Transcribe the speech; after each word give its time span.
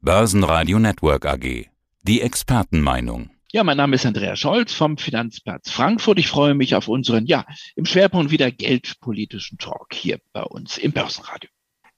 Börsenradio 0.00 0.78
Network 0.78 1.26
AG. 1.26 1.66
Die 2.02 2.20
Expertenmeinung. 2.20 3.30
Ja, 3.50 3.64
mein 3.64 3.76
Name 3.76 3.96
ist 3.96 4.06
Andreas 4.06 4.38
Scholz 4.38 4.72
vom 4.72 4.96
Finanzplatz 4.96 5.72
Frankfurt. 5.72 6.20
Ich 6.20 6.28
freue 6.28 6.54
mich 6.54 6.76
auf 6.76 6.86
unseren, 6.86 7.26
ja, 7.26 7.44
im 7.74 7.84
Schwerpunkt 7.84 8.30
wieder 8.30 8.52
geldpolitischen 8.52 9.58
Talk 9.58 9.92
hier 9.92 10.20
bei 10.32 10.42
uns 10.44 10.78
im 10.78 10.92
Börsenradio. 10.92 11.50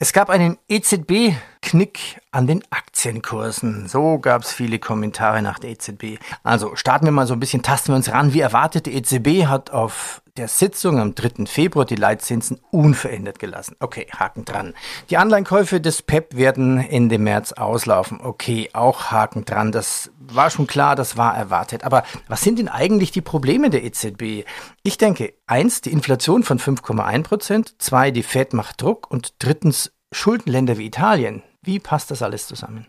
Es 0.03 0.15
gab 0.15 0.31
einen 0.31 0.57
EZB-Knick 0.67 2.23
an 2.31 2.47
den 2.47 2.63
Aktienkursen. 2.71 3.87
So 3.87 4.19
gab 4.19 4.41
es 4.41 4.51
viele 4.51 4.79
Kommentare 4.79 5.43
nach 5.43 5.59
der 5.59 5.73
EZB. 5.73 6.19
Also 6.43 6.75
starten 6.75 7.05
wir 7.05 7.13
mal 7.13 7.27
so 7.27 7.35
ein 7.35 7.41
bisschen, 7.41 7.61
tasten 7.61 7.89
wir 7.93 7.97
uns 7.97 8.11
ran. 8.11 8.33
Wie 8.33 8.41
erwartet, 8.41 8.87
die 8.87 8.95
EZB 8.95 9.45
hat 9.45 9.73
auf 9.73 10.23
der 10.39 10.49
Sitzung 10.49 10.99
am 10.99 11.15
3. 11.15 11.45
Februar 11.45 11.85
die 11.85 11.97
Leitzinsen 11.97 12.61
unverändert 12.71 13.39
gelassen. 13.39 13.77
Okay, 13.79 14.07
Haken 14.19 14.47
dran. 14.47 14.73
Die 15.11 15.19
Anleihenkäufe 15.19 15.83
des 15.83 16.01
PEP 16.01 16.35
werden 16.35 16.79
Ende 16.79 17.19
März 17.19 17.53
auslaufen. 17.53 18.23
Okay, 18.23 18.71
auch 18.73 19.11
Haken 19.11 19.45
dran. 19.45 19.71
Das 19.71 20.11
war 20.35 20.51
schon 20.51 20.67
klar, 20.67 20.97
das 20.97 21.17
war 21.17 21.37
erwartet. 21.37 21.85
Aber 21.85 22.05
was 22.29 22.43
sind 22.43 22.59
denn 22.59 22.69
eigentlich 22.69 23.11
die 23.11 23.21
Probleme 23.21 23.71
der 23.71 23.85
EZB? 23.85 24.45
Ich 24.83 24.99
denke, 24.99 25.35
eins, 25.47 25.81
die 25.81 25.93
Inflation 25.93 26.43
von 26.43 26.59
5,1 26.59 27.23
Prozent, 27.23 27.75
zwei, 27.79 28.11
die 28.11 28.23
Fed 28.23 28.53
macht 28.53 28.83
Druck 28.83 29.11
und 29.11 29.35
drittens 29.39 29.93
Schuldenländer 30.13 30.79
wie 30.79 30.87
Italien. 30.87 31.43
Wie 31.63 31.79
passt 31.79 32.11
das 32.11 32.23
alles 32.23 32.47
zusammen? 32.47 32.87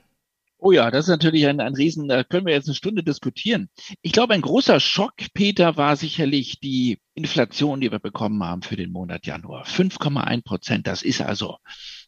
Oh 0.64 0.72
ja, 0.72 0.92
das 0.92 1.06
ist 1.06 1.10
natürlich 1.10 1.48
ein, 1.48 1.60
ein 1.60 1.74
Riesen, 1.74 2.08
da 2.08 2.24
können 2.24 2.46
wir 2.46 2.54
jetzt 2.54 2.68
eine 2.68 2.76
Stunde 2.76 3.04
diskutieren. 3.04 3.70
Ich 4.04 4.12
glaube, 4.12 4.36
ein 4.36 4.42
großer 4.42 4.80
Schock, 4.80 5.14
Peter, 5.34 5.76
war 5.76 5.96
sicherlich 5.96 6.60
die 6.60 7.00
Inflation, 7.16 7.82
die 7.82 7.92
wir 7.92 7.98
bekommen 7.98 8.44
haben 8.44 8.62
für 8.62 8.76
den 8.76 8.92
Monat 8.92 9.26
Januar. 9.26 9.66
5,1 9.66 10.44
Prozent, 10.44 10.86
das 10.86 11.02
ist 11.02 11.20
also 11.20 11.58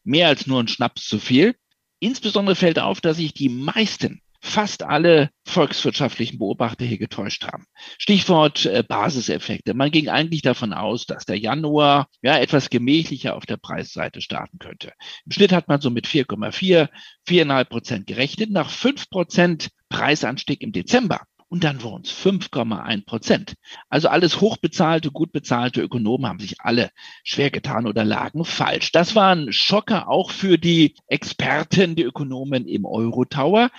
mehr 0.03 0.27
als 0.27 0.45
nur 0.45 0.59
ein 0.59 0.67
Schnaps 0.67 1.07
zu 1.07 1.17
viel. 1.17 1.55
Insbesondere 1.99 2.55
fällt 2.55 2.77
auf, 2.77 3.01
dass 3.01 3.17
sich 3.17 3.33
die 3.33 3.49
meisten 3.49 4.21
fast 4.43 4.83
alle 4.83 5.29
volkswirtschaftlichen 5.45 6.37
Beobachter 6.37 6.83
hier 6.83 6.97
getäuscht 6.97 7.45
haben. 7.45 7.65
Stichwort 7.97 8.65
äh, 8.65 8.83
Basiseffekte. 8.85 9.73
Man 9.73 9.89
ging 9.89 10.09
eigentlich 10.09 10.41
davon 10.41 10.73
aus, 10.73 11.05
dass 11.05 11.25
der 11.25 11.39
Januar 11.39 12.07
ja 12.21 12.37
etwas 12.37 12.69
gemächlicher 12.69 13.35
auf 13.35 13.45
der 13.45 13.57
Preisseite 13.57 14.21
starten 14.21 14.59
könnte. 14.59 14.91
Im 15.25 15.31
Schnitt 15.31 15.53
hat 15.53 15.69
man 15.69 15.79
so 15.79 15.89
mit 15.89 16.07
4,4, 16.07 16.89
4,5 17.27 17.63
Prozent 17.65 18.07
gerechnet. 18.07 18.51
Nach 18.51 18.69
5 18.69 19.09
Prozent 19.09 19.69
Preisanstieg 19.87 20.61
im 20.61 20.73
Dezember 20.73 21.21
und 21.53 21.63
dann 21.63 21.83
wurden 21.83 22.01
es 22.03 22.11
5,1 22.11 23.05
Prozent. 23.05 23.53
Also 23.87 24.07
alles 24.07 24.41
hochbezahlte, 24.41 25.11
gut 25.11 25.31
bezahlte 25.31 25.81
Ökonomen 25.81 26.25
haben 26.25 26.39
sich 26.39 26.55
alle 26.59 26.89
schwer 27.23 27.51
getan 27.51 27.85
oder 27.85 28.03
lagen 28.03 28.43
falsch. 28.43 28.91
Das 28.91 29.13
war 29.13 29.35
ein 29.35 29.53
Schocker 29.53 30.09
auch 30.09 30.31
für 30.31 30.57
die 30.57 30.95
Experten, 31.05 31.95
die 31.95 32.01
Ökonomen 32.01 32.67
im 32.67 32.85
Euro-Tower 32.85 33.69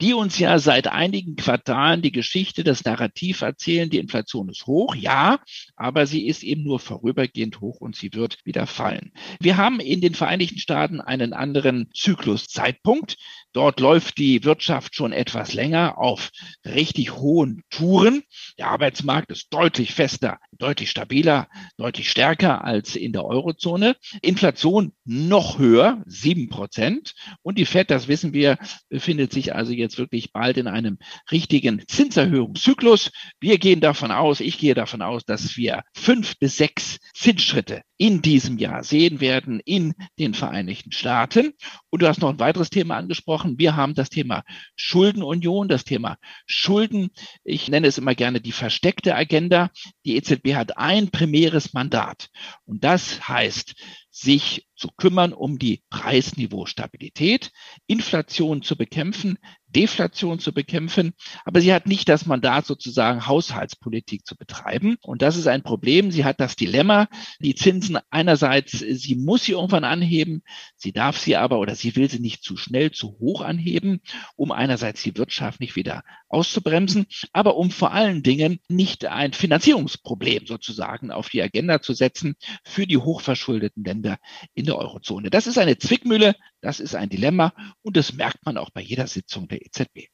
die 0.00 0.14
uns 0.14 0.38
ja 0.38 0.58
seit 0.58 0.88
einigen 0.88 1.36
Quartalen 1.36 2.02
die 2.02 2.12
Geschichte, 2.12 2.64
das 2.64 2.84
Narrativ 2.84 3.42
erzählen, 3.42 3.90
die 3.90 3.98
Inflation 3.98 4.48
ist 4.48 4.66
hoch, 4.66 4.94
ja, 4.94 5.38
aber 5.76 6.06
sie 6.06 6.26
ist 6.26 6.42
eben 6.42 6.64
nur 6.64 6.80
vorübergehend 6.80 7.60
hoch 7.60 7.80
und 7.80 7.94
sie 7.94 8.12
wird 8.12 8.38
wieder 8.44 8.66
fallen. 8.66 9.12
Wir 9.40 9.56
haben 9.56 9.80
in 9.80 10.00
den 10.00 10.14
Vereinigten 10.14 10.58
Staaten 10.58 11.00
einen 11.00 11.32
anderen 11.32 11.90
Zykluszeitpunkt. 11.94 13.16
Dort 13.52 13.78
läuft 13.78 14.18
die 14.18 14.42
Wirtschaft 14.42 14.96
schon 14.96 15.12
etwas 15.12 15.54
länger 15.54 15.96
auf 15.98 16.30
richtig 16.64 17.14
hohen 17.14 17.62
Touren. 17.70 18.24
Der 18.58 18.68
Arbeitsmarkt 18.68 19.30
ist 19.30 19.46
deutlich 19.50 19.94
fester, 19.94 20.38
deutlich 20.52 20.90
stabiler, 20.90 21.48
deutlich 21.76 22.10
stärker 22.10 22.64
als 22.64 22.96
in 22.96 23.12
der 23.12 23.24
Eurozone. 23.24 23.94
Inflation 24.22 24.92
noch 25.04 25.58
höher, 25.58 26.02
sieben 26.06 26.48
Prozent. 26.48 27.14
Und 27.42 27.58
die 27.58 27.64
FED, 27.64 27.90
das 27.90 28.08
wissen 28.08 28.32
wir, 28.32 28.58
befindet 28.88 29.32
sich 29.32 29.54
also 29.54 29.72
jetzt 29.72 29.83
wirklich 29.98 30.32
bald 30.32 30.56
in 30.56 30.66
einem 30.66 30.98
richtigen 31.30 31.82
Zinserhöhungszyklus. 31.86 33.10
Wir 33.40 33.58
gehen 33.58 33.80
davon 33.80 34.10
aus, 34.10 34.40
ich 34.40 34.58
gehe 34.58 34.74
davon 34.74 35.02
aus, 35.02 35.24
dass 35.24 35.56
wir 35.56 35.82
fünf 35.94 36.38
bis 36.38 36.56
sechs 36.56 36.98
Zinsschritte 37.14 37.82
in 37.96 38.22
diesem 38.22 38.58
Jahr 38.58 38.82
sehen 38.82 39.20
werden 39.20 39.60
in 39.64 39.94
den 40.18 40.34
Vereinigten 40.34 40.92
Staaten. 40.92 41.52
Und 41.90 42.02
du 42.02 42.08
hast 42.08 42.20
noch 42.20 42.30
ein 42.30 42.40
weiteres 42.40 42.70
Thema 42.70 42.96
angesprochen. 42.96 43.58
Wir 43.58 43.76
haben 43.76 43.94
das 43.94 44.10
Thema 44.10 44.42
Schuldenunion, 44.76 45.68
das 45.68 45.84
Thema 45.84 46.16
Schulden. 46.46 47.10
Ich 47.44 47.68
nenne 47.68 47.86
es 47.86 47.98
immer 47.98 48.14
gerne 48.14 48.40
die 48.40 48.52
versteckte 48.52 49.14
Agenda. 49.14 49.70
Die 50.04 50.16
EZB 50.16 50.54
hat 50.54 50.76
ein 50.76 51.10
primäres 51.10 51.72
Mandat. 51.72 52.28
Und 52.64 52.82
das 52.82 53.28
heißt, 53.28 53.74
sich 54.10 54.66
zu 54.76 54.88
kümmern 54.96 55.32
um 55.32 55.58
die 55.58 55.82
Preisniveaustabilität, 55.90 57.50
Inflation 57.86 58.62
zu 58.62 58.76
bekämpfen, 58.76 59.38
Deflation 59.74 60.38
zu 60.38 60.52
bekämpfen. 60.52 61.12
Aber 61.44 61.60
sie 61.60 61.72
hat 61.72 61.86
nicht 61.86 62.08
das 62.08 62.26
Mandat, 62.26 62.66
sozusagen 62.66 63.26
Haushaltspolitik 63.26 64.26
zu 64.26 64.36
betreiben. 64.36 64.96
Und 65.02 65.22
das 65.22 65.36
ist 65.36 65.46
ein 65.46 65.62
Problem. 65.62 66.10
Sie 66.10 66.24
hat 66.24 66.40
das 66.40 66.56
Dilemma, 66.56 67.08
die 67.40 67.54
Zinsen 67.54 67.98
einerseits, 68.10 68.72
sie 68.78 69.16
muss 69.16 69.44
sie 69.44 69.52
irgendwann 69.52 69.84
anheben, 69.84 70.42
sie 70.76 70.92
darf 70.92 71.18
sie 71.18 71.36
aber 71.36 71.58
oder 71.58 71.74
sie 71.74 71.96
will 71.96 72.10
sie 72.10 72.20
nicht 72.20 72.42
zu 72.42 72.56
schnell, 72.56 72.90
zu 72.90 73.16
hoch 73.20 73.40
anheben, 73.42 74.00
um 74.36 74.52
einerseits 74.52 75.02
die 75.02 75.16
Wirtschaft 75.16 75.60
nicht 75.60 75.76
wieder 75.76 76.02
auszubremsen, 76.28 77.06
aber 77.32 77.56
um 77.56 77.70
vor 77.70 77.92
allen 77.92 78.22
Dingen 78.22 78.58
nicht 78.68 79.06
ein 79.06 79.32
Finanzierungsproblem 79.32 80.46
sozusagen 80.46 81.10
auf 81.10 81.28
die 81.28 81.42
Agenda 81.42 81.80
zu 81.80 81.94
setzen 81.94 82.34
für 82.64 82.86
die 82.86 82.98
hochverschuldeten 82.98 83.84
Länder 83.84 84.18
in 84.54 84.66
der 84.66 84.78
Eurozone. 84.78 85.30
Das 85.30 85.46
ist 85.46 85.58
eine 85.58 85.78
Zwickmühle, 85.78 86.34
das 86.64 86.80
ist 86.80 86.94
ein 86.94 87.10
Dilemma 87.10 87.52
und 87.82 87.96
das 87.96 88.14
merkt 88.14 88.44
man 88.44 88.56
auch 88.56 88.70
bei 88.70 88.80
jeder 88.80 89.06
Sitzung 89.06 89.48
der 89.48 89.64
EZB. 89.64 90.08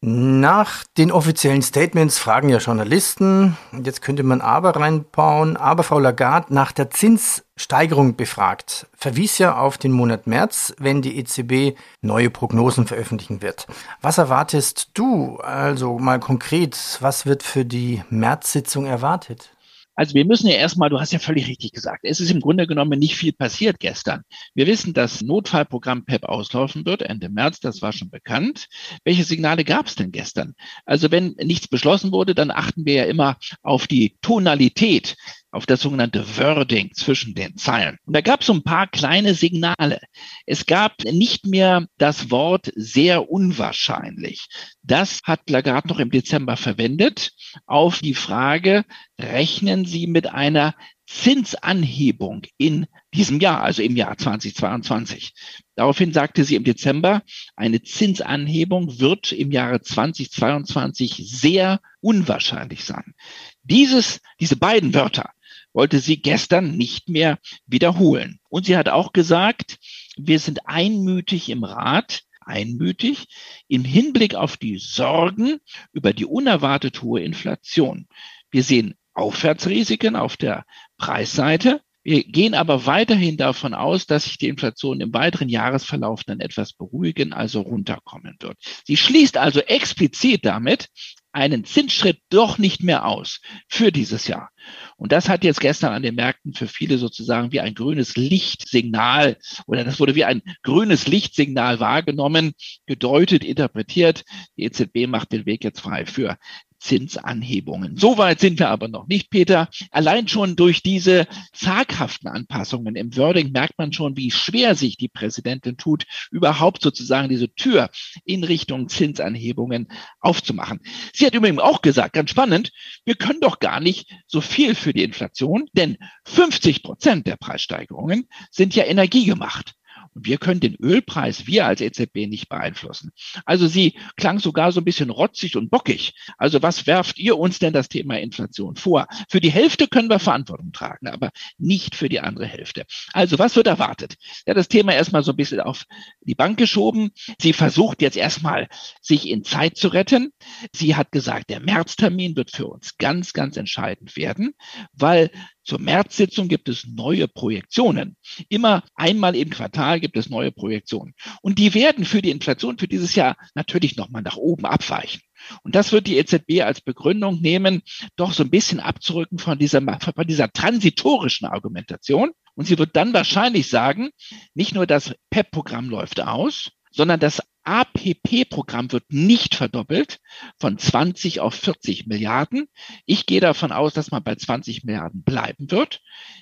Nach 0.00 0.84
den 0.96 1.10
offiziellen 1.10 1.60
Statements 1.60 2.20
fragen 2.20 2.48
ja 2.48 2.58
Journalisten, 2.58 3.56
jetzt 3.84 4.00
könnte 4.00 4.22
man 4.22 4.40
aber 4.40 4.76
reinbauen, 4.76 5.56
aber 5.56 5.82
Frau 5.82 5.98
Lagarde 5.98 6.54
nach 6.54 6.70
der 6.70 6.90
Zinssteigerung 6.90 8.14
befragt, 8.14 8.86
verwies 8.94 9.38
ja 9.38 9.58
auf 9.58 9.76
den 9.76 9.90
Monat 9.90 10.28
März, 10.28 10.72
wenn 10.78 11.02
die 11.02 11.18
EZB 11.18 11.76
neue 12.00 12.30
Prognosen 12.30 12.86
veröffentlichen 12.86 13.42
wird. 13.42 13.66
Was 14.00 14.18
erwartest 14.18 14.90
du 14.94 15.38
also 15.38 15.98
mal 15.98 16.20
konkret, 16.20 16.98
was 17.00 17.26
wird 17.26 17.42
für 17.42 17.64
die 17.64 18.04
März-Sitzung 18.08 18.86
erwartet? 18.86 19.50
Also 19.98 20.14
wir 20.14 20.24
müssen 20.24 20.46
ja 20.46 20.54
erstmal, 20.54 20.90
du 20.90 21.00
hast 21.00 21.12
ja 21.12 21.18
völlig 21.18 21.48
richtig 21.48 21.72
gesagt, 21.72 22.04
es 22.04 22.20
ist 22.20 22.30
im 22.30 22.38
Grunde 22.38 22.68
genommen 22.68 23.00
nicht 23.00 23.16
viel 23.16 23.32
passiert 23.32 23.80
gestern. 23.80 24.22
Wir 24.54 24.68
wissen, 24.68 24.94
dass 24.94 25.22
Notfallprogramm 25.22 26.04
PEP 26.04 26.22
auslaufen 26.22 26.86
wird 26.86 27.02
Ende 27.02 27.28
März, 27.28 27.58
das 27.58 27.82
war 27.82 27.92
schon 27.92 28.08
bekannt. 28.08 28.68
Welche 29.02 29.24
Signale 29.24 29.64
gab 29.64 29.88
es 29.88 29.96
denn 29.96 30.12
gestern? 30.12 30.54
Also 30.86 31.10
wenn 31.10 31.34
nichts 31.42 31.66
beschlossen 31.66 32.12
wurde, 32.12 32.36
dann 32.36 32.52
achten 32.52 32.86
wir 32.86 32.94
ja 32.94 33.04
immer 33.06 33.38
auf 33.64 33.88
die 33.88 34.16
Tonalität 34.22 35.16
auf 35.50 35.66
das 35.66 35.80
sogenannte 35.80 36.36
Wording 36.36 36.92
zwischen 36.94 37.34
den 37.34 37.56
Zeilen. 37.56 37.96
Und 38.04 38.14
da 38.14 38.20
gab 38.20 38.40
es 38.40 38.46
so 38.46 38.52
ein 38.52 38.62
paar 38.62 38.86
kleine 38.86 39.34
Signale. 39.34 40.00
Es 40.46 40.66
gab 40.66 41.04
nicht 41.04 41.46
mehr 41.46 41.86
das 41.96 42.30
Wort 42.30 42.70
sehr 42.74 43.30
unwahrscheinlich. 43.30 44.46
Das 44.82 45.20
hat 45.24 45.48
Lagarde 45.48 45.88
noch 45.88 45.98
im 45.98 46.10
Dezember 46.10 46.56
verwendet 46.56 47.32
auf 47.66 48.00
die 48.00 48.14
Frage, 48.14 48.84
rechnen 49.18 49.84
Sie 49.84 50.06
mit 50.06 50.26
einer 50.26 50.74
Zinsanhebung 51.08 52.42
in 52.58 52.86
diesem 53.14 53.40
Jahr, 53.40 53.62
also 53.62 53.82
im 53.82 53.96
Jahr 53.96 54.18
2022. 54.18 55.32
Daraufhin 55.74 56.12
sagte 56.12 56.44
sie 56.44 56.54
im 56.54 56.64
Dezember, 56.64 57.22
eine 57.56 57.82
Zinsanhebung 57.82 59.00
wird 59.00 59.32
im 59.32 59.50
Jahre 59.50 59.80
2022 59.80 61.22
sehr 61.24 61.80
unwahrscheinlich 62.00 62.84
sein. 62.84 63.14
Dieses, 63.62 64.20
diese 64.38 64.56
beiden 64.56 64.92
Wörter 64.92 65.30
wollte 65.72 66.00
sie 66.00 66.20
gestern 66.20 66.76
nicht 66.76 67.08
mehr 67.08 67.38
wiederholen. 67.66 68.40
Und 68.48 68.66
sie 68.66 68.76
hat 68.76 68.88
auch 68.88 69.12
gesagt, 69.12 69.78
wir 70.16 70.38
sind 70.38 70.66
einmütig 70.66 71.48
im 71.50 71.64
Rat, 71.64 72.22
einmütig 72.40 73.26
im 73.68 73.84
Hinblick 73.84 74.34
auf 74.34 74.56
die 74.56 74.78
Sorgen 74.78 75.58
über 75.92 76.12
die 76.12 76.24
unerwartet 76.24 77.02
hohe 77.02 77.22
Inflation. 77.22 78.08
Wir 78.50 78.62
sehen 78.62 78.94
Aufwärtsrisiken 79.14 80.16
auf 80.16 80.36
der 80.36 80.64
Preisseite. 80.96 81.80
Wir 82.02 82.24
gehen 82.24 82.54
aber 82.54 82.86
weiterhin 82.86 83.36
davon 83.36 83.74
aus, 83.74 84.06
dass 84.06 84.24
sich 84.24 84.38
die 84.38 84.48
Inflation 84.48 85.00
im 85.00 85.12
weiteren 85.12 85.48
Jahresverlauf 85.48 86.24
dann 86.24 86.40
etwas 86.40 86.72
beruhigen, 86.72 87.32
also 87.32 87.60
runterkommen 87.60 88.36
wird. 88.40 88.56
Sie 88.86 88.96
schließt 88.96 89.36
also 89.36 89.60
explizit 89.60 90.44
damit 90.44 90.88
einen 91.32 91.64
Zinsschritt 91.64 92.20
doch 92.30 92.58
nicht 92.58 92.82
mehr 92.82 93.06
aus 93.06 93.40
für 93.68 93.92
dieses 93.92 94.26
Jahr. 94.26 94.50
Und 94.96 95.12
das 95.12 95.28
hat 95.28 95.44
jetzt 95.44 95.60
gestern 95.60 95.92
an 95.92 96.02
den 96.02 96.14
Märkten 96.14 96.54
für 96.54 96.66
viele 96.66 96.98
sozusagen 96.98 97.52
wie 97.52 97.60
ein 97.60 97.74
grünes 97.74 98.16
Lichtsignal 98.16 99.36
oder 99.66 99.84
das 99.84 100.00
wurde 100.00 100.14
wie 100.14 100.24
ein 100.24 100.42
grünes 100.62 101.06
Lichtsignal 101.06 101.80
wahrgenommen, 101.80 102.52
gedeutet, 102.86 103.44
interpretiert. 103.44 104.24
Die 104.56 104.64
EZB 104.64 105.06
macht 105.06 105.32
den 105.32 105.46
Weg 105.46 105.64
jetzt 105.64 105.80
frei 105.80 106.06
für 106.06 106.36
Zinsanhebungen. 106.78 107.96
Soweit 107.96 108.40
sind 108.40 108.58
wir 108.58 108.68
aber 108.68 108.88
noch 108.88 109.06
nicht, 109.08 109.30
Peter. 109.30 109.68
Allein 109.90 110.28
schon 110.28 110.56
durch 110.56 110.82
diese 110.82 111.26
zaghaften 111.52 112.28
Anpassungen 112.28 112.96
im 112.96 113.16
Wording 113.16 113.52
merkt 113.52 113.78
man 113.78 113.92
schon, 113.92 114.16
wie 114.16 114.30
schwer 114.30 114.74
sich 114.74 114.96
die 114.96 115.08
Präsidentin 115.08 115.76
tut, 115.76 116.04
überhaupt 116.30 116.82
sozusagen 116.82 117.28
diese 117.28 117.52
Tür 117.54 117.90
in 118.24 118.44
Richtung 118.44 118.88
Zinsanhebungen 118.88 119.88
aufzumachen. 120.20 120.80
Sie 121.12 121.26
hat 121.26 121.34
übrigens 121.34 121.60
auch 121.60 121.82
gesagt, 121.82 122.12
ganz 122.12 122.30
spannend, 122.30 122.72
wir 123.04 123.14
können 123.14 123.40
doch 123.40 123.58
gar 123.58 123.80
nicht 123.80 124.10
so 124.26 124.40
viel 124.40 124.74
für 124.74 124.92
die 124.92 125.02
Inflation, 125.02 125.68
denn 125.72 125.98
50 126.24 126.82
Prozent 126.82 127.26
der 127.26 127.36
Preissteigerungen 127.36 128.28
sind 128.50 128.74
ja 128.74 128.84
energiegemacht. 128.84 129.74
Und 129.74 129.77
wir 130.22 130.38
können 130.38 130.60
den 130.60 130.76
Ölpreis, 130.76 131.46
wir 131.46 131.66
als 131.66 131.80
EZB, 131.80 132.26
nicht 132.26 132.48
beeinflussen. 132.48 133.10
Also 133.44 133.66
sie 133.66 133.98
klang 134.16 134.38
sogar 134.38 134.72
so 134.72 134.80
ein 134.80 134.84
bisschen 134.84 135.10
rotzig 135.10 135.56
und 135.56 135.70
bockig. 135.70 136.14
Also 136.36 136.62
was 136.62 136.86
werft 136.86 137.18
ihr 137.18 137.38
uns 137.38 137.58
denn 137.58 137.72
das 137.72 137.88
Thema 137.88 138.18
Inflation 138.18 138.76
vor? 138.76 139.06
Für 139.28 139.40
die 139.40 139.50
Hälfte 139.50 139.88
können 139.88 140.10
wir 140.10 140.18
Verantwortung 140.18 140.72
tragen, 140.72 141.08
aber 141.08 141.30
nicht 141.58 141.94
für 141.94 142.08
die 142.08 142.20
andere 142.20 142.46
Hälfte. 142.46 142.84
Also 143.12 143.38
was 143.38 143.56
wird 143.56 143.66
erwartet? 143.66 144.16
Ja, 144.46 144.54
das 144.54 144.68
Thema 144.68 144.94
erstmal 144.94 145.22
so 145.22 145.32
ein 145.32 145.36
bisschen 145.36 145.60
auf 145.60 145.84
die 146.20 146.34
Bank 146.34 146.58
geschoben. 146.58 147.10
Sie 147.40 147.52
versucht 147.52 148.02
jetzt 148.02 148.16
erstmal, 148.16 148.68
sich 149.00 149.28
in 149.28 149.44
Zeit 149.44 149.76
zu 149.76 149.88
retten. 149.88 150.32
Sie 150.72 150.96
hat 150.96 151.12
gesagt, 151.12 151.50
der 151.50 151.60
Märztermin 151.60 152.36
wird 152.36 152.50
für 152.50 152.66
uns 152.66 152.96
ganz, 152.98 153.32
ganz 153.32 153.56
entscheidend 153.56 154.16
werden, 154.16 154.54
weil 154.92 155.30
zur 155.68 155.80
Märzsitzung 155.80 156.48
gibt 156.48 156.70
es 156.70 156.86
neue 156.86 157.28
Projektionen. 157.28 158.16
Immer 158.48 158.82
einmal 158.94 159.36
im 159.36 159.50
Quartal 159.50 160.00
gibt 160.00 160.16
es 160.16 160.30
neue 160.30 160.50
Projektionen. 160.50 161.12
Und 161.42 161.58
die 161.58 161.74
werden 161.74 162.06
für 162.06 162.22
die 162.22 162.30
Inflation 162.30 162.78
für 162.78 162.88
dieses 162.88 163.14
Jahr 163.14 163.36
natürlich 163.54 163.96
nochmal 163.96 164.22
nach 164.22 164.36
oben 164.36 164.64
abweichen. 164.64 165.20
Und 165.62 165.74
das 165.74 165.92
wird 165.92 166.06
die 166.06 166.16
EZB 166.16 166.62
als 166.62 166.80
Begründung 166.80 167.42
nehmen, 167.42 167.82
doch 168.16 168.32
so 168.32 168.42
ein 168.42 168.50
bisschen 168.50 168.80
abzurücken 168.80 169.38
von 169.38 169.58
dieser, 169.58 169.82
von 169.82 170.26
dieser 170.26 170.50
transitorischen 170.50 171.46
Argumentation. 171.46 172.30
Und 172.54 172.66
sie 172.66 172.78
wird 172.78 172.96
dann 172.96 173.12
wahrscheinlich 173.12 173.68
sagen, 173.68 174.08
nicht 174.54 174.74
nur 174.74 174.86
das 174.86 175.14
PEP-Programm 175.28 175.90
läuft 175.90 176.20
aus, 176.22 176.70
sondern 176.90 177.20
das 177.20 177.42
APP-Programm 177.68 178.90
wird 178.92 179.12
nicht 179.12 179.54
verdoppelt 179.54 180.20
von 180.58 180.78
20 180.78 181.40
auf 181.40 181.54
40 181.54 182.06
Milliarden. 182.06 182.66
Ich 183.04 183.26
gehe 183.26 183.40
davon 183.40 183.72
aus, 183.72 183.92
dass 183.92 184.10
man 184.10 184.24
bei 184.24 184.34
20 184.36 184.84
Milliarden 184.84 185.22
bleiben 185.22 185.70
wird. 185.70 186.00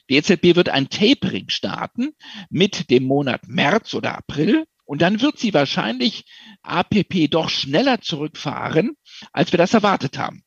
Die 0.08 0.14
EZB 0.14 0.54
wird 0.54 0.68
ein 0.68 0.88
Tapering 0.88 1.48
starten 1.48 2.12
mit 2.48 2.90
dem 2.90 3.02
Monat 3.04 3.48
März 3.48 3.94
oder 3.94 4.16
April. 4.16 4.66
Und 4.84 5.02
dann 5.02 5.20
wird 5.20 5.40
sie 5.40 5.52
wahrscheinlich 5.52 6.26
APP 6.62 7.28
doch 7.28 7.50
schneller 7.50 8.00
zurückfahren, 8.00 8.96
als 9.32 9.52
wir 9.52 9.58
das 9.58 9.74
erwartet 9.74 10.16
haben. 10.18 10.45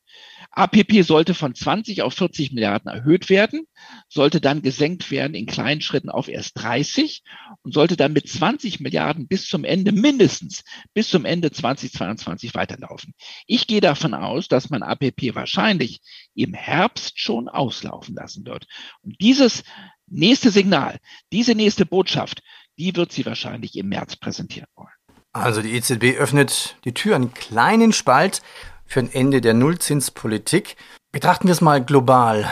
APP 0.52 1.02
sollte 1.02 1.34
von 1.34 1.54
20 1.54 2.02
auf 2.02 2.14
40 2.14 2.52
Milliarden 2.52 2.90
erhöht 2.90 3.28
werden, 3.30 3.66
sollte 4.08 4.40
dann 4.40 4.62
gesenkt 4.62 5.10
werden 5.10 5.34
in 5.34 5.46
kleinen 5.46 5.80
Schritten 5.80 6.10
auf 6.10 6.28
erst 6.28 6.58
30 6.58 7.22
und 7.62 7.72
sollte 7.72 7.96
dann 7.96 8.12
mit 8.12 8.28
20 8.28 8.80
Milliarden 8.80 9.28
bis 9.28 9.46
zum 9.46 9.64
Ende 9.64 9.92
mindestens 9.92 10.64
bis 10.92 11.08
zum 11.08 11.24
Ende 11.24 11.52
2022 11.52 12.54
weiterlaufen. 12.54 13.14
Ich 13.46 13.68
gehe 13.68 13.80
davon 13.80 14.12
aus, 14.12 14.48
dass 14.48 14.70
man 14.70 14.82
APP 14.82 15.34
wahrscheinlich 15.34 16.00
im 16.34 16.52
Herbst 16.52 17.20
schon 17.20 17.48
auslaufen 17.48 18.16
lassen 18.16 18.44
wird. 18.44 18.66
Und 19.02 19.20
dieses 19.20 19.62
nächste 20.08 20.50
Signal, 20.50 20.98
diese 21.32 21.54
nächste 21.54 21.86
Botschaft, 21.86 22.42
die 22.76 22.96
wird 22.96 23.12
sie 23.12 23.24
wahrscheinlich 23.24 23.76
im 23.76 23.88
März 23.88 24.16
präsentieren 24.16 24.68
wollen. 24.74 24.88
Also 25.32 25.62
die 25.62 25.74
EZB 25.74 26.18
öffnet 26.18 26.76
die 26.84 26.92
Tür 26.92 27.14
einen 27.14 27.32
kleinen 27.32 27.92
Spalt 27.92 28.42
für 28.90 29.00
ein 29.00 29.12
Ende 29.12 29.40
der 29.40 29.54
Nullzinspolitik. 29.54 30.76
Betrachten 31.12 31.46
wir 31.46 31.52
es 31.52 31.60
mal 31.60 31.82
global. 31.82 32.50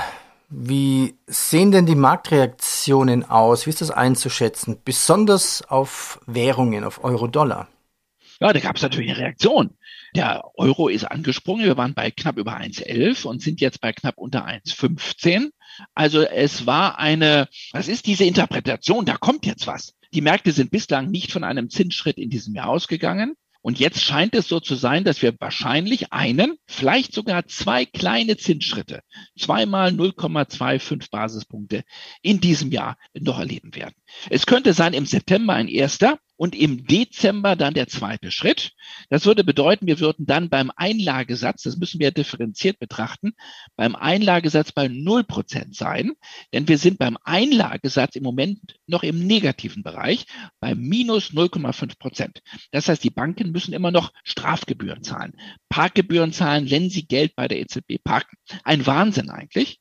Wie 0.49 1.17
sehen 1.27 1.73
denn 1.73 1.85
die 1.85 1.97
Marktreaktionen 1.97 3.25
aus? 3.29 3.67
Wie 3.67 3.71
ist 3.71 3.81
das 3.81 3.91
einzuschätzen? 3.91 4.79
Besonders 4.85 5.63
auf 5.69 6.21
Währungen, 6.27 6.85
auf 6.85 7.03
Euro-Dollar. 7.03 7.67
Ja, 8.41 8.53
da 8.53 8.61
gab 8.61 8.77
es 8.77 8.83
natürlich 8.83 9.11
eine 9.11 9.19
Reaktion. 9.19 9.77
Der 10.15 10.45
Euro 10.55 10.89
ist 10.89 11.05
angesprungen. 11.05 11.67
Wir 11.67 11.77
waren 11.77 11.95
bei 11.95 12.13
knapp 12.13 12.39
über 12.39 12.57
1,11 12.57 13.27
und 13.27 13.43
sind 13.43 13.61
jetzt 13.61 13.81
bei 13.81 13.93
knapp 13.93 14.17
unter 14.17 14.47
1,15. 14.47 15.51
Also 15.95 16.23
es 16.23 16.67
war 16.67 17.01
eine, 17.01 17.49
was 17.73 17.89
ist 17.89 18.07
diese 18.07 18.25
Interpretation? 18.25 19.05
Da 19.05 19.17
kommt 19.17 19.45
jetzt 19.45 19.67
was. 19.67 19.95
Die 20.15 20.23
Märkte 20.23 20.53
sind 20.53 20.71
bislang 20.71 21.11
nicht 21.11 21.33
von 21.33 21.43
einem 21.43 21.69
Zinsschritt 21.69 22.17
in 22.17 22.31
diesem 22.31 22.55
Jahr 22.55 22.69
ausgegangen. 22.69 23.35
Und 23.61 23.79
jetzt 23.79 24.03
scheint 24.03 24.35
es 24.35 24.49
so 24.49 24.61
zu 24.61 24.77
sein, 24.77 25.05
dass 25.05 25.21
wir 25.21 25.35
wahrscheinlich 25.41 26.13
einen, 26.13 26.57
vielleicht 26.67 27.13
sogar 27.13 27.47
zwei 27.47 27.85
kleine 27.85 28.37
Zinsschritte, 28.37 29.03
zweimal 29.39 29.91
0,25 29.91 31.11
Basispunkte 31.11 31.83
in 32.23 32.41
diesem 32.41 32.71
Jahr 32.71 32.97
noch 33.15 33.39
erleben 33.39 33.75
werden. 33.75 33.95
Es 34.31 34.47
könnte 34.47 34.73
sein 34.73 34.95
im 34.95 35.07
September 35.07 35.55
ein 35.55 35.69
erster 35.69 36.19
und 36.39 36.55
im 36.55 36.87
Dezember 36.87 37.57
dann 37.57 37.75
der 37.75 37.89
zweite 37.89 38.31
Schritt. 38.31 38.73
Das 39.11 39.27
würde 39.27 39.45
bedeuten, 39.45 39.87
wir 39.87 40.01
würden 40.01 40.25
dann 40.25 40.49
beim 40.49 40.71
Einlagesatz, 40.75 41.65
das 41.65 41.77
müssen 41.77 42.01
wir 42.01 42.13
differenziert 42.13 42.79
betrachten, 42.79 43.33
beim 43.77 43.97
Einlagesatz 43.97 44.73
bei 44.73 44.89
0 44.89 45.25
Prozent 45.25 45.75
sein, 45.75 46.13
denn 46.55 46.69
wir 46.69 46.79
sind 46.79 46.99
beim 46.99 47.19
Einlagesatz 47.25 48.15
im 48.15 48.23
Moment 48.23 48.61
noch 48.87 49.03
im 49.03 49.27
negativen 49.27 49.83
Bereich 49.83 50.27
bei 50.61 50.75
minus 50.75 51.33
0,5 51.33 51.99
Prozent. 51.99 52.41
Das 52.71 52.89
heißt, 52.89 53.03
die 53.03 53.11
Banken 53.11 53.51
müssen 53.51 53.75
immer 53.75 53.91
noch 53.91 54.13
Strafgebühren 54.23 55.03
zahlen, 55.03 55.35
Parkgebühren 55.69 56.33
zahlen, 56.33 56.71
wenn 56.71 56.89
sie 56.89 57.07
Geld 57.07 57.35
bei 57.35 57.49
der 57.49 57.59
EZB 57.59 58.03
parken. 58.03 58.37
Ein 58.63 58.87
Wahnsinn 58.87 59.29
eigentlich. 59.29 59.81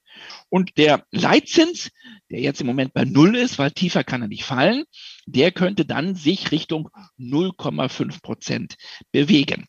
Und 0.49 0.77
der 0.77 1.05
Leitzins, 1.11 1.91
der 2.29 2.39
jetzt 2.39 2.61
im 2.61 2.67
Moment 2.67 2.93
bei 2.93 3.05
Null 3.05 3.35
ist, 3.35 3.59
weil 3.59 3.71
tiefer 3.71 4.03
kann 4.03 4.21
er 4.21 4.27
nicht 4.27 4.43
fallen, 4.43 4.85
der 5.25 5.51
könnte 5.51 5.85
dann 5.85 6.15
sich 6.15 6.51
Richtung 6.51 6.89
0,5 7.19 8.21
Prozent 8.21 8.75
bewegen. 9.11 9.65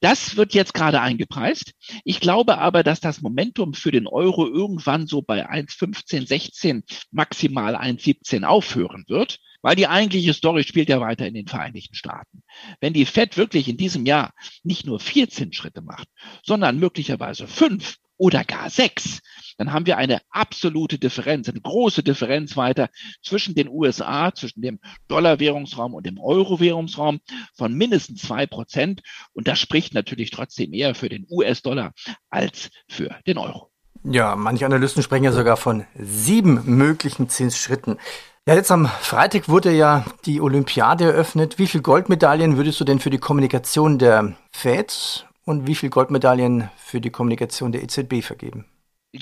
Das 0.00 0.36
wird 0.36 0.54
jetzt 0.54 0.74
gerade 0.74 1.00
eingepreist. 1.00 1.72
Ich 2.04 2.20
glaube 2.20 2.58
aber, 2.58 2.82
dass 2.82 3.00
das 3.00 3.20
Momentum 3.20 3.74
für 3.74 3.90
den 3.90 4.06
Euro 4.06 4.46
irgendwann 4.46 5.06
so 5.06 5.22
bei 5.22 5.48
1,15, 5.50 6.26
16, 6.26 6.84
maximal 7.10 7.74
1,17 7.74 8.44
aufhören 8.44 9.04
wird. 9.08 9.38
Weil 9.62 9.76
die 9.76 9.88
eigentliche 9.88 10.32
Story 10.32 10.64
spielt 10.64 10.88
ja 10.88 11.00
weiter 11.00 11.26
in 11.26 11.34
den 11.34 11.46
Vereinigten 11.46 11.94
Staaten. 11.94 12.42
Wenn 12.80 12.94
die 12.94 13.04
Fed 13.04 13.36
wirklich 13.36 13.68
in 13.68 13.76
diesem 13.76 14.06
Jahr 14.06 14.32
nicht 14.62 14.86
nur 14.86 15.00
vier 15.00 15.28
Zinsschritte 15.28 15.82
macht, 15.82 16.08
sondern 16.42 16.78
möglicherweise 16.78 17.46
fünf 17.46 17.98
oder 18.20 18.44
gar 18.44 18.68
sechs, 18.68 19.20
dann 19.56 19.72
haben 19.72 19.86
wir 19.86 19.96
eine 19.96 20.20
absolute 20.30 20.98
Differenz, 20.98 21.48
eine 21.48 21.60
große 21.60 22.02
Differenz 22.02 22.56
weiter 22.56 22.90
zwischen 23.22 23.54
den 23.54 23.68
USA, 23.68 24.32
zwischen 24.34 24.60
dem 24.60 24.78
Dollar-Währungsraum 25.08 25.94
und 25.94 26.04
dem 26.04 26.18
Euro-Währungsraum 26.18 27.20
von 27.54 27.74
mindestens 27.74 28.22
zwei 28.22 28.46
Prozent. 28.46 29.00
Und 29.32 29.48
das 29.48 29.58
spricht 29.58 29.94
natürlich 29.94 30.30
trotzdem 30.30 30.74
eher 30.74 30.94
für 30.94 31.08
den 31.08 31.26
US-Dollar 31.30 31.92
als 32.28 32.70
für 32.88 33.16
den 33.26 33.38
Euro. 33.38 33.70
Ja, 34.04 34.36
manche 34.36 34.66
Analysten 34.66 35.02
sprechen 35.02 35.24
ja 35.24 35.32
sogar 35.32 35.56
von 35.56 35.84
sieben 35.94 36.62
möglichen 36.64 37.30
Zinsschritten. 37.30 37.98
Ja, 38.46 38.54
jetzt 38.54 38.70
am 38.70 38.86
Freitag 38.86 39.48
wurde 39.48 39.72
ja 39.72 40.04
die 40.26 40.40
Olympiade 40.40 41.04
eröffnet. 41.04 41.58
Wie 41.58 41.66
viele 41.66 41.82
Goldmedaillen 41.82 42.56
würdest 42.56 42.80
du 42.80 42.84
denn 42.84 42.98
für 42.98 43.10
die 43.10 43.18
Kommunikation 43.18 43.98
der 43.98 44.36
Fed 44.52 45.26
und 45.44 45.66
wie 45.66 45.74
viele 45.74 45.90
Goldmedaillen 45.90 46.70
für 46.76 47.00
die 47.00 47.10
Kommunikation 47.10 47.72
der 47.72 47.82
EZB 47.82 48.22
vergeben? 48.22 48.66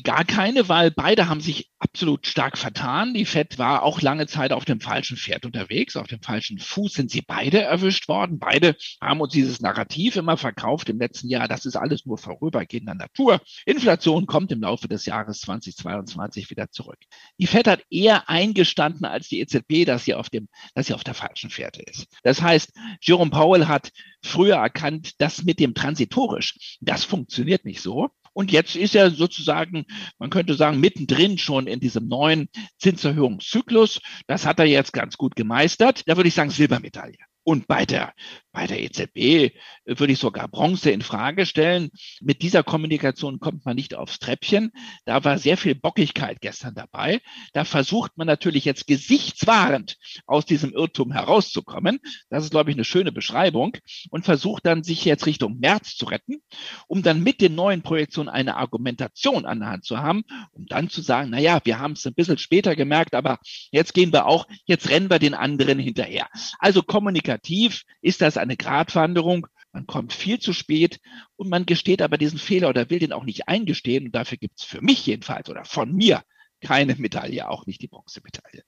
Gar 0.04 0.24
keine, 0.24 0.68
weil 0.68 0.90
beide 0.90 1.28
haben 1.28 1.40
sich 1.40 1.70
absolut 1.78 2.26
stark 2.26 2.58
vertan. 2.58 3.14
Die 3.14 3.24
Fed 3.24 3.58
war 3.58 3.82
auch 3.82 4.02
lange 4.02 4.26
Zeit 4.26 4.52
auf 4.52 4.66
dem 4.66 4.82
falschen 4.82 5.16
Pferd 5.16 5.46
unterwegs. 5.46 5.96
Auf 5.96 6.08
dem 6.08 6.20
falschen 6.20 6.58
Fuß 6.58 6.92
sind 6.92 7.10
sie 7.10 7.22
beide 7.22 7.62
erwischt 7.62 8.06
worden. 8.06 8.38
Beide 8.38 8.76
haben 9.00 9.22
uns 9.22 9.32
dieses 9.32 9.60
Narrativ 9.60 10.16
immer 10.16 10.36
verkauft 10.36 10.90
im 10.90 10.98
letzten 10.98 11.30
Jahr. 11.30 11.48
Das 11.48 11.64
ist 11.64 11.76
alles 11.76 12.04
nur 12.04 12.18
vorübergehender 12.18 12.94
Natur. 12.94 13.40
Inflation 13.64 14.26
kommt 14.26 14.52
im 14.52 14.60
Laufe 14.60 14.88
des 14.88 15.06
Jahres 15.06 15.40
2022 15.40 16.50
wieder 16.50 16.70
zurück. 16.70 16.98
Die 17.38 17.46
Fed 17.46 17.66
hat 17.66 17.82
eher 17.88 18.28
eingestanden 18.28 19.06
als 19.06 19.28
die 19.28 19.40
EZB, 19.40 19.86
dass 19.86 20.04
sie 20.04 20.12
auf 20.12 20.28
dem, 20.28 20.48
dass 20.74 20.88
sie 20.88 20.94
auf 20.94 21.04
der 21.04 21.14
falschen 21.14 21.48
Fährte 21.48 21.80
ist. 21.80 22.08
Das 22.24 22.42
heißt, 22.42 22.72
Jerome 23.00 23.30
Powell 23.30 23.68
hat 23.68 23.90
früher 24.22 24.56
erkannt, 24.56 25.20
dass 25.20 25.44
mit 25.44 25.60
dem 25.60 25.72
transitorisch, 25.72 26.78
das 26.80 27.04
funktioniert 27.04 27.64
nicht 27.64 27.80
so. 27.80 28.10
Und 28.38 28.52
jetzt 28.52 28.76
ist 28.76 28.94
er 28.94 29.10
sozusagen, 29.10 29.84
man 30.20 30.30
könnte 30.30 30.54
sagen, 30.54 30.78
mittendrin 30.78 31.38
schon 31.38 31.66
in 31.66 31.80
diesem 31.80 32.06
neuen 32.06 32.48
Zinserhöhungszyklus. 32.78 34.00
Das 34.28 34.46
hat 34.46 34.60
er 34.60 34.66
jetzt 34.66 34.92
ganz 34.92 35.16
gut 35.16 35.34
gemeistert. 35.34 36.04
Da 36.06 36.16
würde 36.16 36.28
ich 36.28 36.34
sagen, 36.34 36.50
Silbermedaille. 36.50 37.18
Und 37.48 37.66
bei 37.66 37.86
der, 37.86 38.12
bei 38.52 38.66
der 38.66 38.82
EZB 38.82 39.54
würde 39.86 40.12
ich 40.12 40.18
sogar 40.18 40.48
Bronze 40.48 40.90
in 40.90 41.00
Frage 41.00 41.46
stellen. 41.46 41.88
Mit 42.20 42.42
dieser 42.42 42.62
Kommunikation 42.62 43.40
kommt 43.40 43.64
man 43.64 43.74
nicht 43.74 43.94
aufs 43.94 44.18
Treppchen. 44.18 44.70
Da 45.06 45.24
war 45.24 45.38
sehr 45.38 45.56
viel 45.56 45.74
Bockigkeit 45.74 46.42
gestern 46.42 46.74
dabei. 46.74 47.22
Da 47.54 47.64
versucht 47.64 48.18
man 48.18 48.26
natürlich 48.26 48.66
jetzt 48.66 48.86
gesichtswahrend 48.86 49.96
aus 50.26 50.44
diesem 50.44 50.74
Irrtum 50.74 51.10
herauszukommen. 51.10 52.00
Das 52.28 52.44
ist, 52.44 52.50
glaube 52.50 52.68
ich, 52.68 52.76
eine 52.76 52.84
schöne 52.84 53.12
Beschreibung 53.12 53.78
und 54.10 54.26
versucht 54.26 54.66
dann, 54.66 54.82
sich 54.82 55.06
jetzt 55.06 55.24
Richtung 55.24 55.58
März 55.58 55.96
zu 55.96 56.04
retten, 56.04 56.42
um 56.86 57.02
dann 57.02 57.22
mit 57.22 57.40
den 57.40 57.54
neuen 57.54 57.80
Projektionen 57.80 58.28
eine 58.28 58.56
Argumentation 58.56 59.46
an 59.46 59.60
der 59.60 59.70
Hand 59.70 59.86
zu 59.86 59.96
haben, 59.96 60.22
um 60.52 60.66
dann 60.66 60.90
zu 60.90 61.00
sagen, 61.00 61.30
na 61.30 61.40
ja, 61.40 61.60
wir 61.64 61.78
haben 61.78 61.92
es 61.92 62.04
ein 62.04 62.12
bisschen 62.12 62.36
später 62.36 62.76
gemerkt, 62.76 63.14
aber 63.14 63.38
jetzt 63.70 63.94
gehen 63.94 64.12
wir 64.12 64.26
auch, 64.26 64.46
jetzt 64.66 64.90
rennen 64.90 65.08
wir 65.08 65.18
den 65.18 65.32
anderen 65.32 65.78
hinterher. 65.78 66.28
Also 66.58 66.82
Kommunikation 66.82 67.37
Kommunikativ 67.38 67.84
ist 68.00 68.20
das 68.20 68.36
eine 68.36 68.56
Gratwanderung. 68.56 69.46
Man 69.72 69.86
kommt 69.86 70.12
viel 70.12 70.38
zu 70.38 70.52
spät 70.52 70.98
und 71.36 71.48
man 71.48 71.66
gesteht 71.66 72.02
aber 72.02 72.18
diesen 72.18 72.38
Fehler 72.38 72.68
oder 72.68 72.90
will 72.90 72.98
den 72.98 73.12
auch 73.12 73.24
nicht 73.24 73.48
eingestehen. 73.48 74.06
Und 74.06 74.14
dafür 74.14 74.38
gibt 74.38 74.60
es 74.60 74.64
für 74.64 74.80
mich 74.80 75.06
jedenfalls 75.06 75.48
oder 75.48 75.64
von 75.64 75.92
mir 75.92 76.22
keine 76.60 76.96
Medaille, 76.96 77.48
auch 77.48 77.66
nicht 77.66 77.82
die 77.82 77.88
Bronzemedaille. 77.88 78.62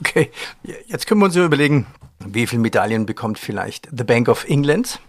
Okay, 0.00 0.30
jetzt 0.86 1.06
können 1.06 1.20
wir 1.20 1.26
uns 1.26 1.36
überlegen, 1.36 1.86
wie 2.24 2.46
viele 2.46 2.62
Medaillen 2.62 3.06
bekommt 3.06 3.38
vielleicht 3.38 3.88
The 3.96 4.04
Bank 4.04 4.28
of 4.28 4.44
England? 4.48 5.00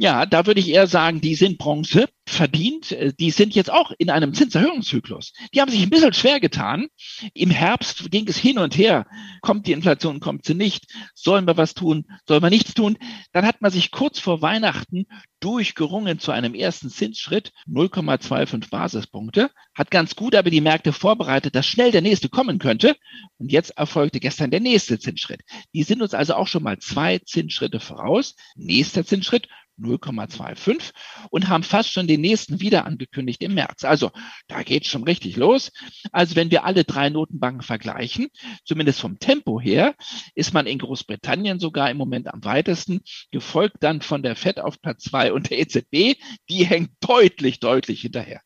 Ja, 0.00 0.24
da 0.24 0.46
würde 0.46 0.60
ich 0.60 0.70
eher 0.70 0.86
sagen, 0.86 1.20
die 1.20 1.34
sind 1.34 1.58
Bronze 1.58 2.08
verdient. 2.26 2.92
Äh, 2.92 3.12
die 3.12 3.30
sind 3.30 3.54
jetzt 3.54 3.70
auch 3.70 3.92
in 3.98 4.08
einem 4.08 4.32
Zinserhöhungszyklus. 4.32 5.34
Die 5.52 5.60
haben 5.60 5.70
sich 5.70 5.82
ein 5.82 5.90
bisschen 5.90 6.14
schwer 6.14 6.40
getan. 6.40 6.86
Im 7.34 7.50
Herbst 7.50 8.10
ging 8.10 8.26
es 8.26 8.38
hin 8.38 8.58
und 8.58 8.78
her. 8.78 9.06
Kommt 9.42 9.66
die 9.66 9.72
Inflation, 9.72 10.20
kommt 10.20 10.46
sie 10.46 10.54
nicht? 10.54 10.86
Sollen 11.14 11.46
wir 11.46 11.58
was 11.58 11.74
tun? 11.74 12.06
Sollen 12.26 12.42
wir 12.42 12.48
nichts 12.48 12.72
tun? 12.72 12.96
Dann 13.32 13.44
hat 13.44 13.60
man 13.60 13.70
sich 13.70 13.90
kurz 13.90 14.18
vor 14.18 14.40
Weihnachten 14.40 15.04
durchgerungen 15.40 16.18
zu 16.18 16.32
einem 16.32 16.54
ersten 16.54 16.88
Zinsschritt, 16.88 17.52
0,25 17.68 18.70
Basispunkte. 18.70 19.50
Hat 19.74 19.90
ganz 19.90 20.16
gut 20.16 20.34
aber 20.34 20.48
die 20.48 20.62
Märkte 20.62 20.94
vorbereitet, 20.94 21.54
dass 21.54 21.66
schnell 21.66 21.90
der 21.90 22.02
nächste 22.02 22.30
kommen 22.30 22.58
könnte. 22.58 22.96
Und 23.36 23.52
jetzt 23.52 23.70
erfolgte 23.76 24.18
gestern 24.18 24.50
der 24.50 24.60
nächste 24.60 24.98
Zinsschritt. 24.98 25.42
Die 25.74 25.82
sind 25.82 26.00
uns 26.00 26.14
also 26.14 26.34
auch 26.34 26.46
schon 26.46 26.62
mal 26.62 26.78
zwei 26.78 27.18
Zinsschritte 27.18 27.80
voraus. 27.80 28.34
Nächster 28.54 29.04
Zinsschritt 29.04 29.48
0,25 29.80 30.92
und 31.30 31.48
haben 31.48 31.62
fast 31.62 31.92
schon 31.92 32.06
den 32.06 32.20
nächsten 32.20 32.60
wieder 32.60 32.84
angekündigt 32.84 33.42
im 33.42 33.54
März. 33.54 33.84
Also 33.84 34.10
da 34.48 34.62
geht 34.62 34.86
schon 34.86 35.04
richtig 35.04 35.36
los. 35.36 35.72
Also 36.12 36.36
wenn 36.36 36.50
wir 36.50 36.64
alle 36.64 36.84
drei 36.84 37.10
Notenbanken 37.10 37.62
vergleichen, 37.62 38.28
zumindest 38.64 39.00
vom 39.00 39.18
Tempo 39.18 39.60
her, 39.60 39.94
ist 40.34 40.54
man 40.54 40.66
in 40.66 40.78
Großbritannien 40.78 41.58
sogar 41.58 41.90
im 41.90 41.96
Moment 41.96 42.32
am 42.32 42.44
weitesten, 42.44 43.00
gefolgt 43.30 43.76
dann 43.80 44.00
von 44.00 44.22
der 44.22 44.36
FED 44.36 44.60
auf 44.60 44.80
Platz 44.80 45.04
zwei 45.04 45.32
und 45.32 45.50
der 45.50 45.58
EZB, 45.58 46.20
die 46.48 46.64
hängt 46.64 46.90
deutlich, 47.00 47.60
deutlich 47.60 48.02
hinterher. 48.02 48.40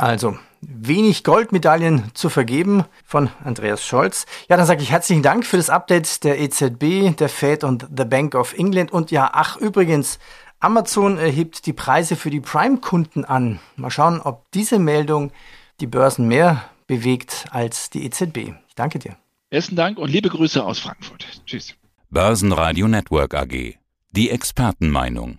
Also, 0.00 0.38
wenig 0.60 1.24
Goldmedaillen 1.24 2.12
zu 2.14 2.28
vergeben 2.30 2.84
von 3.04 3.30
Andreas 3.42 3.84
Scholz. 3.84 4.26
Ja, 4.48 4.56
dann 4.56 4.64
sage 4.64 4.80
ich 4.80 4.92
herzlichen 4.92 5.24
Dank 5.24 5.44
für 5.44 5.56
das 5.56 5.70
Update 5.70 6.22
der 6.22 6.40
EZB, 6.40 7.16
der 7.16 7.28
Fed 7.28 7.64
und 7.64 7.88
the 7.96 8.04
Bank 8.04 8.36
of 8.36 8.52
England. 8.56 8.92
Und 8.92 9.10
ja, 9.10 9.28
ach, 9.32 9.56
übrigens, 9.56 10.20
Amazon 10.60 11.18
erhebt 11.18 11.66
die 11.66 11.72
Preise 11.72 12.16
für 12.16 12.30
die 12.30 12.40
Prime-Kunden 12.40 13.24
an. 13.24 13.60
Mal 13.76 13.90
schauen, 13.90 14.20
ob 14.20 14.50
diese 14.52 14.80
Meldung 14.80 15.30
die 15.80 15.86
Börsen 15.86 16.26
mehr 16.26 16.64
bewegt 16.88 17.46
als 17.50 17.90
die 17.90 18.04
EZB. 18.04 18.54
Ich 18.68 18.74
danke 18.74 18.98
dir. 18.98 19.16
Besten 19.50 19.76
Dank 19.76 19.98
und 19.98 20.10
liebe 20.10 20.28
Grüße 20.28 20.64
aus 20.64 20.80
Frankfurt. 20.80 21.24
Tschüss. 21.46 21.74
Börsenradio 22.10 22.88
Network 22.88 23.34
AG. 23.34 23.76
Die 24.10 24.30
Expertenmeinung. 24.30 25.38